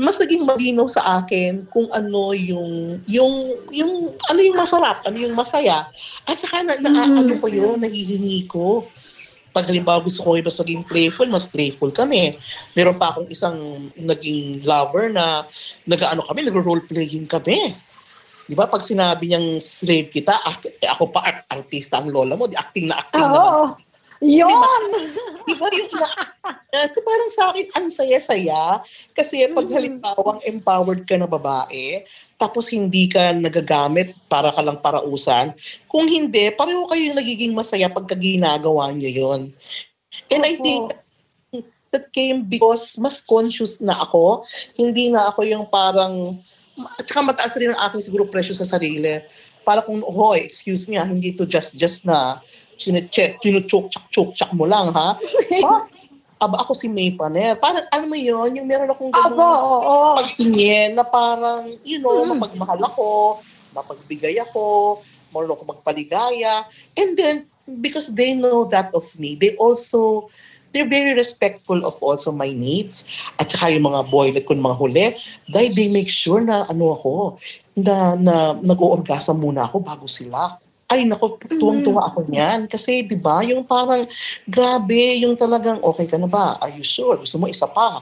[0.00, 5.36] mas naging malinaw sa akin kung ano yung yung yung ano yung masarap, ano yung
[5.36, 5.86] masaya.
[6.24, 8.88] At saka na, na ano ko yun, nahihingi ko.
[9.54, 12.34] Pag halimbawa gusto ko mas maging playful, mas playful kami.
[12.74, 15.46] Meron pa akong isang naging lover na
[15.86, 17.70] nag-ano kami, nag-role playing kami.
[18.44, 18.66] Di ba?
[18.66, 22.90] Pag sinabi niyang slave kita, ak- ako pa art- artista ang lola mo, di acting
[22.90, 23.78] na acting naman.
[24.22, 24.82] Yun!
[25.48, 26.08] Iba yung ina...
[26.74, 28.62] Kasi parang sa akin, ang saya-saya.
[29.14, 32.02] Kasi pag halimbawang empowered ka na babae,
[32.38, 35.54] tapos hindi ka nagagamit para ka lang parausan,
[35.86, 39.40] kung hindi, pareho kayo yung nagiging masaya pagka ginagawa niyo yon.
[40.30, 40.94] And I think
[41.94, 44.42] that came because mas conscious na ako.
[44.74, 46.38] Hindi na ako yung parang...
[46.98, 49.22] At saka mataas rin ang aking siguro presyo sa sarili.
[49.62, 52.42] Para kung, hoy, excuse me, ah, hindi to just-just na
[52.84, 55.16] chinecheck, chinuchok-chak-chok-chak mo lang, ha?
[55.16, 55.76] ha?
[56.44, 57.56] Aba, ako si May Paner.
[57.56, 59.48] Parang, ano mo yun, yung meron akong ganun Aba,
[60.20, 63.40] pagtingin na parang, you know, mapagmahal ako,
[63.72, 65.00] mapagbigay ako,
[65.32, 66.68] marunong ako magpaligaya.
[66.98, 67.36] And then,
[67.80, 70.28] because they know that of me, they also,
[70.74, 73.08] they're very respectful of also my needs.
[73.40, 75.06] At saka yung mga boylet ko mga huli,
[75.48, 77.40] dahil they make sure na ano ako,
[77.74, 80.54] na, na nag-o-orgasm muna ako bago sila.
[80.94, 82.70] Ay, nako, tuwang-tuwa ako niyan.
[82.70, 84.06] Kasi, di ba, yung parang,
[84.46, 86.54] grabe, yung talagang, okay ka na ba?
[86.62, 87.18] Are you sure?
[87.18, 87.98] Gusto mo isa pa?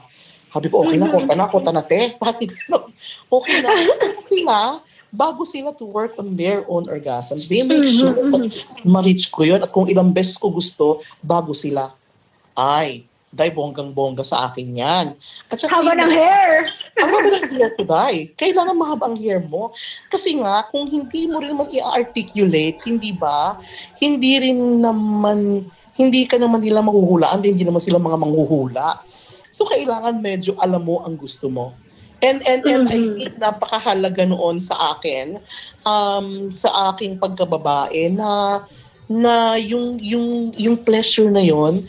[0.53, 2.13] Sabi ko, okay na, kota na, kota na, te.
[2.21, 2.85] Pati gano'n.
[3.33, 3.73] Okay na.
[4.29, 4.57] sila,
[5.09, 8.45] bago sila to work on their own orgasm, they make sure that
[8.85, 9.65] ma-reach ko yun.
[9.65, 11.89] At kung ilang beses ko gusto, bago sila.
[12.53, 15.05] Ay, dahil bonggang-bongga sa akin yan.
[15.49, 16.69] At saka, Haba ng hair!
[17.01, 18.29] ang haba ng hair ko, Day.
[18.37, 19.73] Kailangan mahaba ang hair mo.
[20.13, 23.57] Kasi nga, kung hindi mo rin mag i-articulate, hindi ba,
[23.97, 25.65] hindi rin naman,
[25.97, 29.01] hindi ka naman nila mahuhulaan, hindi naman sila mga manghuhula.
[29.49, 31.73] So, kailangan medyo alam mo ang gusto mo.
[32.21, 35.41] And, and, and I think napakahalaga noon sa akin,
[35.83, 38.63] um, sa aking pagkababae, na,
[39.09, 41.83] na yung, yung, yung pleasure na yon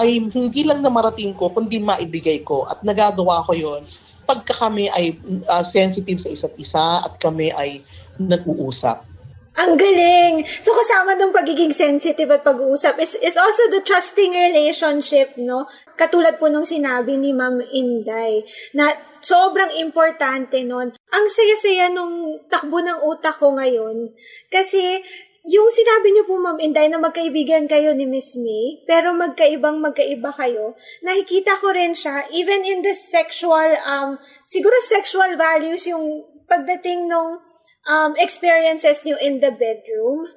[0.00, 2.64] ay hindi lang namarating ko, kundi maibigay ko.
[2.64, 3.84] At nagagawa ko yon
[4.24, 5.18] pagka kami ay
[5.50, 7.84] uh, sensitive sa isa't isa at kami ay
[8.16, 9.10] nag-uusap.
[9.58, 10.46] Ang galing!
[10.62, 15.66] So kasama ng pagiging sensitive at pag-uusap is, is also the trusting relationship, no?
[15.98, 20.94] Katulad po nung sinabi ni Ma'am Inday, na sobrang importante nun.
[20.94, 24.14] Ang saya-saya nung takbo ng utak ko ngayon.
[24.48, 25.02] Kasi
[25.40, 30.36] yung sinabi niyo po, Ma'am Inday, na magkaibigan kayo ni Miss May, pero magkaibang magkaiba
[30.36, 37.08] kayo, nakikita ko rin siya, even in the sexual, um, siguro sexual values, yung pagdating
[37.08, 37.40] nung
[37.88, 40.28] um, experiences niyo in the bedroom.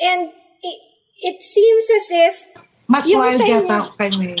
[0.00, 0.32] And
[0.64, 0.78] it,
[1.20, 2.34] it seems as if,
[2.88, 4.38] Mas wild yata ako kay May.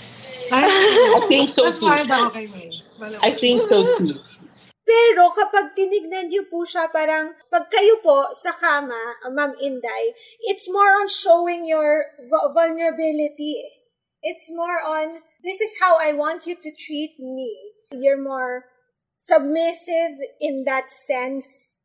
[0.52, 1.88] Ay, I think so mas too.
[1.88, 2.68] wild ako kay May.
[3.24, 4.20] I think so too.
[4.86, 10.14] Pero kapag tinignan niyo po siya, parang pag kayo po sa kama, uh, Ma'am Inday,
[10.46, 13.66] it's more on showing your vu- vulnerability.
[14.22, 17.50] It's more on, this is how I want you to treat me.
[17.90, 18.70] You're more
[19.18, 21.82] submissive in that sense.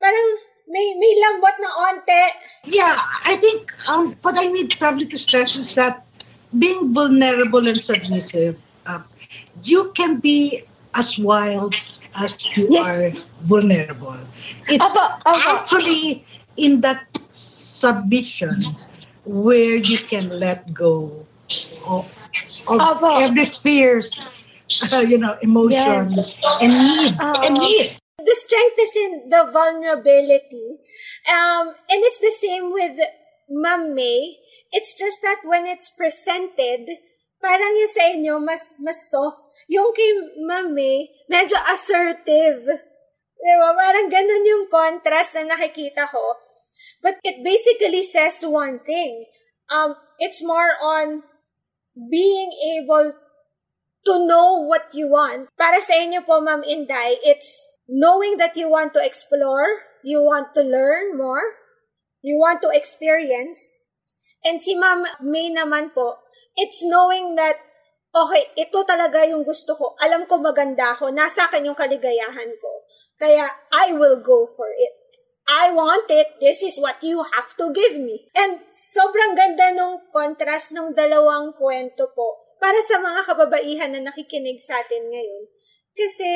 [0.00, 0.28] Parang
[0.72, 2.22] may, may lambot na onte.
[2.64, 2.96] Yeah,
[3.28, 6.04] I think um, what I need probably to stress is that
[6.56, 8.56] being vulnerable and submissive,
[8.88, 9.04] um,
[9.62, 11.74] you can be as wild
[12.16, 12.86] as you Yes.
[12.86, 14.18] are vulnerable.
[14.68, 16.26] It's actually
[16.56, 18.52] in that submission
[19.24, 21.26] where you can let go
[21.88, 22.04] of,
[22.68, 24.46] of every fears,
[24.92, 27.96] uh, you know, emotions and need and need.
[28.24, 30.78] the strength is in the vulnerability.
[31.28, 32.98] Um, and it's the same with
[33.48, 34.38] May.
[34.72, 36.88] It's just that when it's presented,
[37.42, 39.51] parang yung sa inyo, mas, mas soft.
[39.68, 40.10] Yung kay
[40.70, 42.66] May, medyo assertive.
[43.42, 43.68] Diba?
[43.74, 46.38] Parang ganun yung contrast na nakikita ko.
[47.02, 49.26] But it basically says one thing.
[49.66, 51.26] Um, it's more on
[51.98, 53.14] being able
[54.06, 55.50] to know what you want.
[55.58, 57.50] Para sa inyo po, Ma'am Inday, it's
[57.86, 59.66] knowing that you want to explore,
[60.02, 61.58] you want to learn more,
[62.22, 63.58] you want to experience.
[64.42, 66.22] And si Ma'am May naman po,
[66.54, 67.58] it's knowing that,
[68.12, 69.96] okay, ito talaga yung gusto ko.
[69.98, 71.08] Alam ko maganda ako.
[71.10, 72.72] Nasa akin yung kaligayahan ko.
[73.16, 74.92] Kaya, I will go for it.
[75.48, 76.38] I want it.
[76.38, 78.30] This is what you have to give me.
[78.38, 84.62] And sobrang ganda nung contrast ng dalawang kwento po para sa mga kababaihan na nakikinig
[84.62, 85.44] sa atin ngayon.
[85.98, 86.30] Kasi,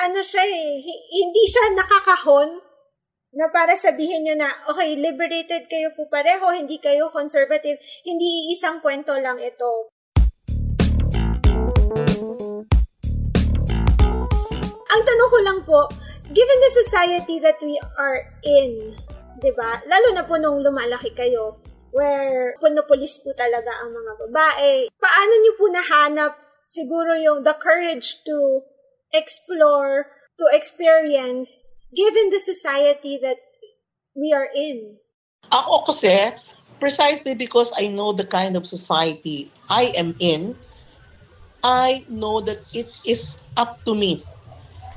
[0.00, 2.64] ano siya eh, hi- hindi siya nakakahon
[3.36, 7.76] na para sabihin nyo na, okay, liberated kayo po pareho, hindi kayo conservative,
[8.08, 9.91] hindi isang kwento lang ito.
[15.02, 15.80] Ang tanong ko lang po,
[16.30, 18.94] given the society that we are in,
[19.42, 19.82] 'di ba?
[19.90, 21.58] Lalo na po nung lumalaki kayo,
[21.90, 24.86] where punopolis po talaga ang mga babae.
[25.02, 28.62] Paano niyo po nahanap siguro yung the courage to
[29.10, 30.06] explore,
[30.38, 33.42] to experience, given the society that
[34.14, 35.02] we are in?
[35.50, 36.30] Ako kasi,
[36.78, 40.54] precisely because I know the kind of society I am in,
[41.66, 44.22] I know that it is up to me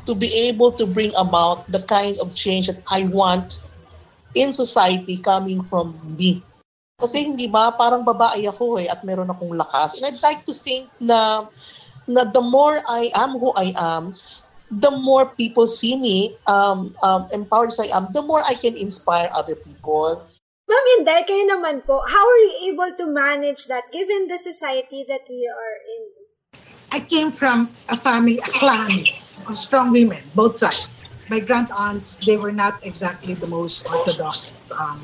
[0.06, 3.60] to be able to bring about the kind of change that I want
[4.34, 6.44] in society coming from me.
[6.96, 10.00] Kasi hindi ba, parang babae ako eh, at meron akong lakas.
[10.00, 11.44] And I'd like to think na,
[12.08, 14.16] na the more I am who I am,
[14.72, 18.76] the more people see me um, um, empowered as I am, the more I can
[18.76, 20.24] inspire other people.
[20.66, 25.06] Ma'am Inday, kayo naman po, how are you able to manage that given the society
[25.06, 26.25] that we are in?
[26.96, 29.04] I came from a family, a clan
[29.52, 31.04] of strong women, both sides.
[31.28, 35.04] My grand aunts, they were not exactly the most orthodox um,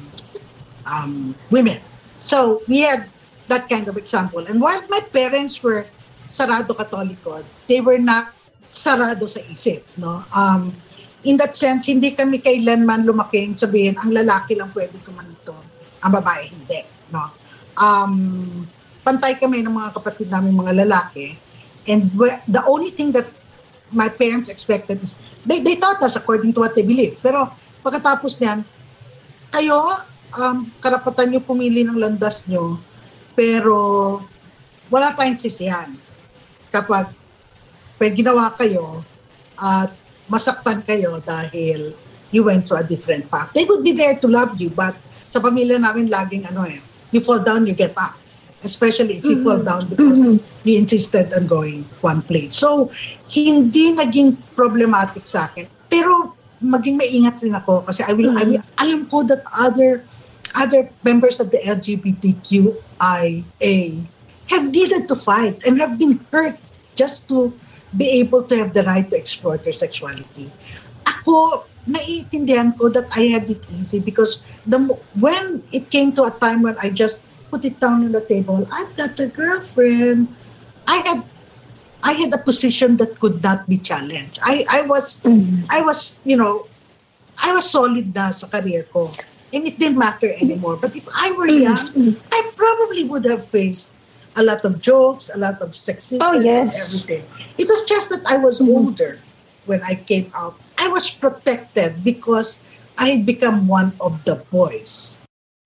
[0.88, 1.84] um, women.
[2.24, 3.12] So we had
[3.52, 4.40] that kind of example.
[4.48, 5.84] And while my parents were
[6.32, 8.32] sarado katoliko, they were not
[8.64, 9.84] sarado sa isip.
[10.00, 10.24] No?
[10.32, 10.72] Um,
[11.28, 15.60] in that sense, hindi kami kailanman lumaking sabihin, ang lalaki lang pwede kumanito,
[16.00, 16.88] ang babae hindi.
[17.12, 17.36] No?
[17.76, 18.64] Um,
[19.04, 21.51] pantay kami ng mga kapatid namin mga lalaki.
[21.88, 22.14] And
[22.46, 23.28] the only thing that
[23.92, 27.18] my parents expected is, they, they taught us according to what they believe.
[27.20, 27.52] Pero
[27.84, 28.64] pagkatapos niyan,
[29.52, 30.00] kayo,
[30.38, 32.80] um, karapatan nyo pumili ng landas nyo,
[33.36, 34.22] pero
[34.88, 35.92] wala tayong sisihan.
[36.72, 37.12] Kapag
[38.00, 39.04] pag ginawa kayo
[39.60, 39.92] at
[40.32, 41.94] masaktan kayo dahil
[42.32, 43.52] you went through a different path.
[43.52, 44.96] They would be there to love you, but
[45.28, 46.80] sa pamilya namin laging ano eh,
[47.12, 48.16] you fall down, you get up.
[48.64, 50.22] Especially if you fall down because
[50.64, 52.56] you insisted on going one place.
[52.56, 52.94] So,
[53.26, 55.66] hindi naging problematic sa akin.
[55.90, 60.06] Pero maging maingat rin ako kasi I will, I will alam ko that other
[60.54, 62.78] other members of the LGBTQIA
[64.52, 66.60] have needed to fight and have been hurt
[66.94, 67.54] just to
[67.96, 70.52] be able to have the right to explore their sexuality.
[71.08, 74.78] Ako, naiintindihan ko that I had it easy because the
[75.18, 78.66] when it came to a time when I just put it down on the table,
[78.72, 80.32] I've got a girlfriend.
[80.88, 81.20] I had
[82.02, 84.40] I had a position that could not be challenged.
[84.42, 85.68] I I was mm.
[85.70, 86.72] I was, you know,
[87.38, 89.12] I was solid na sa career ko.
[89.52, 90.80] And it didn't matter anymore.
[90.80, 91.68] But if I were mm.
[91.68, 93.92] young, I probably would have faced
[94.40, 96.72] a lot of jokes, a lot of sexism, Oh, yes.
[96.72, 97.24] and everything.
[97.60, 98.72] It was just that I was mm.
[98.72, 99.20] older
[99.68, 100.56] when I came out.
[100.80, 102.64] I was protected because
[102.98, 105.20] I had become one of the boys.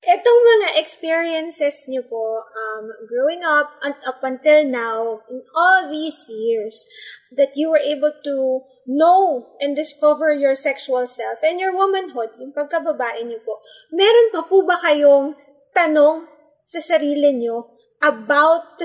[0.05, 6.29] Itong mga experiences niyo po, um, growing up and up until now, in all these
[6.29, 6.85] years,
[7.33, 12.53] that you were able to know and discover your sexual self and your womanhood, yung
[12.53, 15.33] pagkababae niyo po, meron pa po ba kayong
[15.73, 16.29] tanong
[16.69, 17.73] sa sarili niyo
[18.05, 18.77] about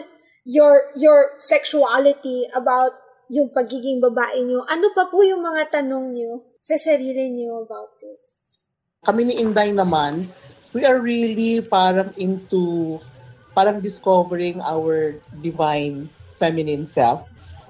[0.48, 2.96] your your sexuality, about
[3.28, 4.64] yung pagiging babae niyo?
[4.72, 8.48] Ano pa po yung mga tanong niyo sa sarili niyo about this?
[9.00, 10.28] kami ni Inday naman,
[10.72, 12.98] we are really parang into,
[13.54, 17.26] parang discovering our divine feminine self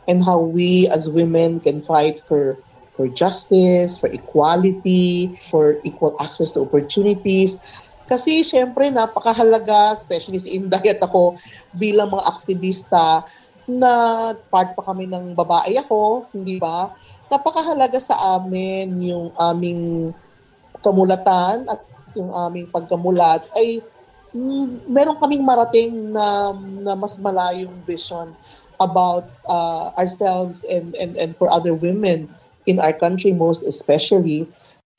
[0.06, 2.56] and how we as women can fight for
[2.94, 7.56] for justice, for equality, for equal access to opportunities.
[8.04, 11.38] Kasi syempre napakahalaga, especially si Inday at ako
[11.72, 13.24] bilang mga aktivista
[13.64, 13.92] na
[14.50, 16.92] part pa kami ng babae ako, hindi ba?
[17.30, 20.10] Napakahalaga sa amin yung aming
[20.82, 21.80] kamulatan at
[22.16, 23.82] yung aming pagkamulat ay
[24.34, 28.30] mm, meron kaming marating na, na mas malayong vision
[28.80, 32.32] about uh, ourselves and, and, and for other women
[32.64, 34.48] in our country most especially.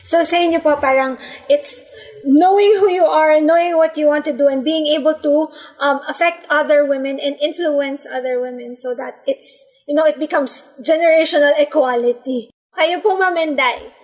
[0.02, 1.86] So sa inyo po parang it's
[2.26, 6.02] knowing who you are, knowing what you want to do, and being able to um,
[6.10, 11.54] affect other women and influence other women so that it's, you know, it becomes generational
[11.58, 12.50] equality.
[12.74, 14.01] Kayo po, Ma'am Enday.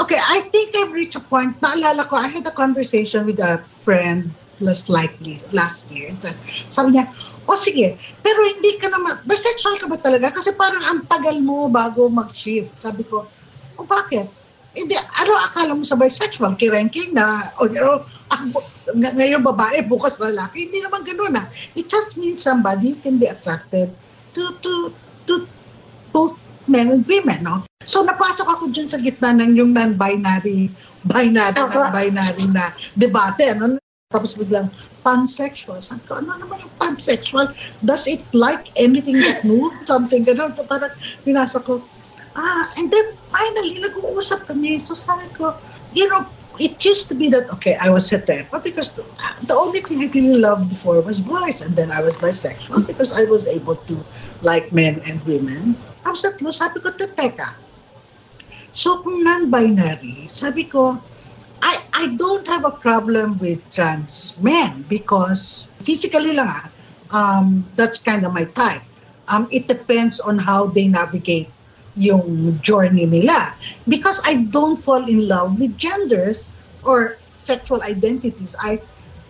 [0.00, 1.60] Okay, I think I've reached a point.
[1.60, 6.14] Naalala ko, I had a conversation with a friend less likely last year.
[6.16, 6.38] Sa-
[6.70, 7.12] Sabi niya,
[7.44, 10.32] o sige, pero hindi ka naman, bisexual ka ba talaga?
[10.32, 12.72] Kasi parang ang tagal mo bago mag-shift.
[12.80, 13.28] Sabi ko,
[13.76, 14.30] o bakit?
[14.72, 16.56] Hindi, ano akala mo sa bisexual?
[16.56, 18.42] Kirenking na, o o, ah,
[18.96, 20.72] ngayon babae, bukas lalaki.
[20.72, 21.46] Hindi naman ganun ah.
[21.76, 23.92] It just means somebody can be attracted
[24.32, 24.72] to, to,
[25.28, 25.34] to
[26.08, 27.56] both men and women, no?
[27.82, 30.70] So, napasok ako dyan sa gitna ng yung non-binary,
[31.02, 31.90] binary, Ako.
[31.90, 33.78] non-binary na debate, ano?
[34.12, 34.70] Tapos biglang,
[35.02, 35.82] pansexual.
[35.82, 37.50] Sabi ko, ano naman yung pansexual?
[37.82, 39.82] Does it like anything that moves?
[39.90, 40.54] Something gano'n.
[40.54, 40.94] So, parang
[41.26, 41.82] binasa ko,
[42.32, 44.80] Ah, and then finally, nag-uusap kami.
[44.80, 45.52] So sabi ko,
[45.92, 46.24] you know,
[46.56, 49.04] it used to be that, okay, I was hetepa because the,
[49.44, 51.60] the only thing I really loved before was boys.
[51.60, 54.04] And then I was bisexual because I was able to
[54.40, 55.76] like men and women.
[56.02, 57.54] Tapos tatlo, sabi ko, teka.
[58.74, 60.98] So kung non-binary, sabi ko,
[61.62, 66.66] I, I don't have a problem with trans men because physically lang ah,
[67.14, 68.82] um, that's kind of my type.
[69.30, 71.46] Um, it depends on how they navigate
[71.94, 73.54] yung journey nila.
[73.86, 76.50] Because I don't fall in love with genders
[76.82, 78.56] or sexual identities.
[78.58, 78.82] I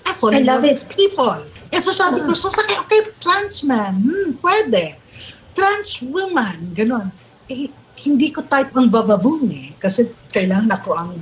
[0.07, 0.81] I fall I in love love it.
[0.81, 1.45] with people.
[1.73, 5.02] And so sabi ko, so sabi, okay, trans man, hmm, pwede.
[5.53, 7.13] Trans woman, ganun.
[7.49, 7.69] Eh,
[8.03, 9.69] hindi ko type ang vavavoom eh.
[9.77, 11.13] Kasi kailangan ako ang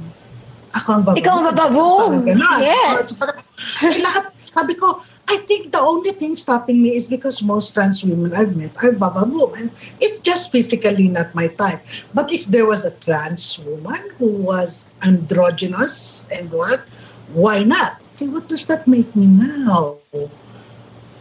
[0.70, 1.22] ako ang vavavoom.
[1.22, 1.56] Ikaw ang.
[1.58, 2.60] Parang ganun.
[2.62, 3.10] Yes.
[3.10, 3.38] So, parang,
[3.82, 8.02] eh, lahat, sabi ko, I think the only thing stopping me is because most trans
[8.02, 9.54] women I've met are vavavoom.
[9.54, 9.70] And
[10.02, 11.86] it's just physically not my type.
[12.10, 16.82] But if there was a trans woman who was androgynous and what,
[17.30, 18.02] why not?
[18.18, 20.02] Hey, what does that make me now?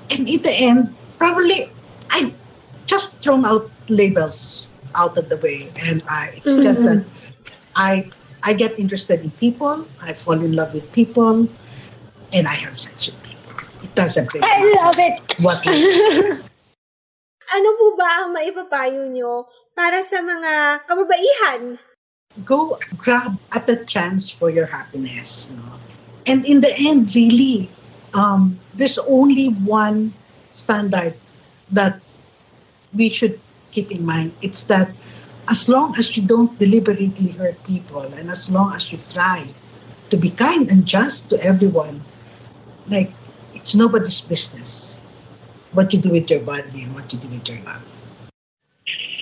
[0.10, 1.70] And in the end, probably
[2.10, 2.34] I
[2.90, 5.70] just thrown out labels out of the way.
[5.86, 7.06] And I, it's just that
[7.78, 8.10] I
[8.42, 11.46] I get interested in people, I fall in love with people,
[12.34, 13.54] and I have sex with people.
[13.86, 15.22] It doesn't really I love it.
[15.46, 15.62] what
[17.50, 21.82] Ano po ba ang maipapayo nyo para sa mga kababaihan?
[22.46, 25.52] go grab at the chance for your happiness.
[25.52, 25.64] No?
[26.28, 27.70] And in the end, really,
[28.14, 30.14] um, there's only one
[30.52, 31.16] standard
[31.72, 32.02] that
[32.94, 33.40] we should
[33.72, 34.34] keep in mind.
[34.42, 34.92] It's that
[35.48, 39.50] as long as you don't deliberately hurt people and as long as you try
[40.10, 42.02] to be kind and just to everyone,
[42.88, 43.12] like
[43.54, 44.98] it's nobody's business
[45.72, 47.86] what you do with your body and what you do with your love.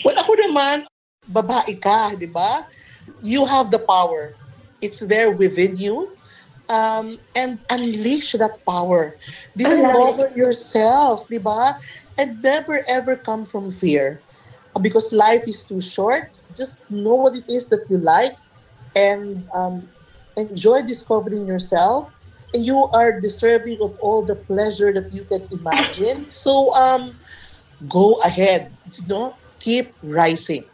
[0.03, 0.87] Well, ako naman,
[1.27, 2.63] babae ka, di ba?
[3.19, 4.35] You have the power.
[4.79, 6.16] It's there within you.
[6.69, 9.15] Um, and unleash that power.
[9.55, 11.79] Discover yourself, di ba?
[12.17, 14.19] And never ever come from fear.
[14.81, 16.37] Because life is too short.
[16.55, 18.35] Just know what it is that you like
[18.95, 19.87] and um,
[20.35, 22.11] enjoy discovering yourself.
[22.53, 26.25] And you are deserving of all the pleasure that you can imagine.
[26.25, 27.15] So, um,
[27.87, 28.75] go ahead.
[28.91, 30.65] You know, keep rising.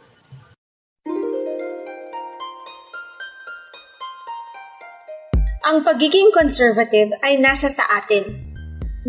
[5.64, 8.36] Ang pagiging conservative ay nasa sa atin.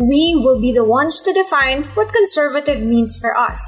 [0.00, 3.60] We will be the ones to define what conservative means for us.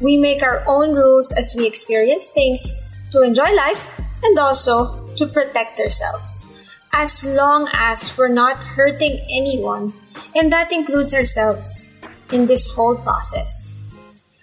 [0.00, 2.64] We make our own rules as we experience things
[3.12, 6.48] to enjoy life and also to protect ourselves.
[6.96, 9.92] As long as we're not hurting anyone,
[10.32, 11.92] and that includes ourselves
[12.32, 13.68] in this whole process.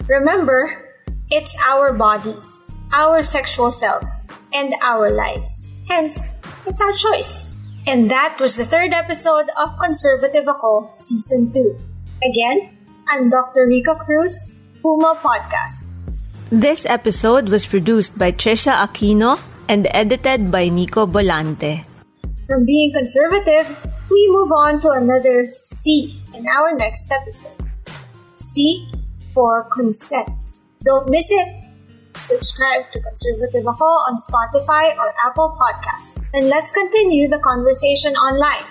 [0.06, 0.94] Remember,
[1.34, 2.46] it's our bodies,
[2.94, 4.22] our sexual selves,
[4.54, 5.66] and our lives.
[5.90, 6.30] Hence,
[6.70, 7.51] it's our choice.
[7.88, 11.80] And that was the third episode of Conservative Ako Season 2.
[12.22, 12.78] Again,
[13.10, 13.66] I'm Dr.
[13.66, 15.90] Rica Cruz, Puma Podcast.
[16.52, 21.82] This episode was produced by Trisha Aquino and edited by Nico Bolante.
[22.46, 23.66] From being conservative,
[24.12, 27.66] we move on to another C in our next episode.
[28.36, 28.92] C
[29.34, 30.30] for consent.
[30.86, 31.61] Don't miss it.
[32.16, 36.30] Subscribe to Conservative Ako on Spotify or Apple Podcasts.
[36.34, 38.66] And let's continue the conversation online.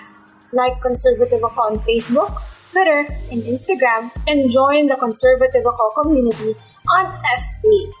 [0.53, 6.55] Like Conservative Ako on Facebook, Twitter, and Instagram, and join the Conservative Ako community
[6.97, 8.00] on FB.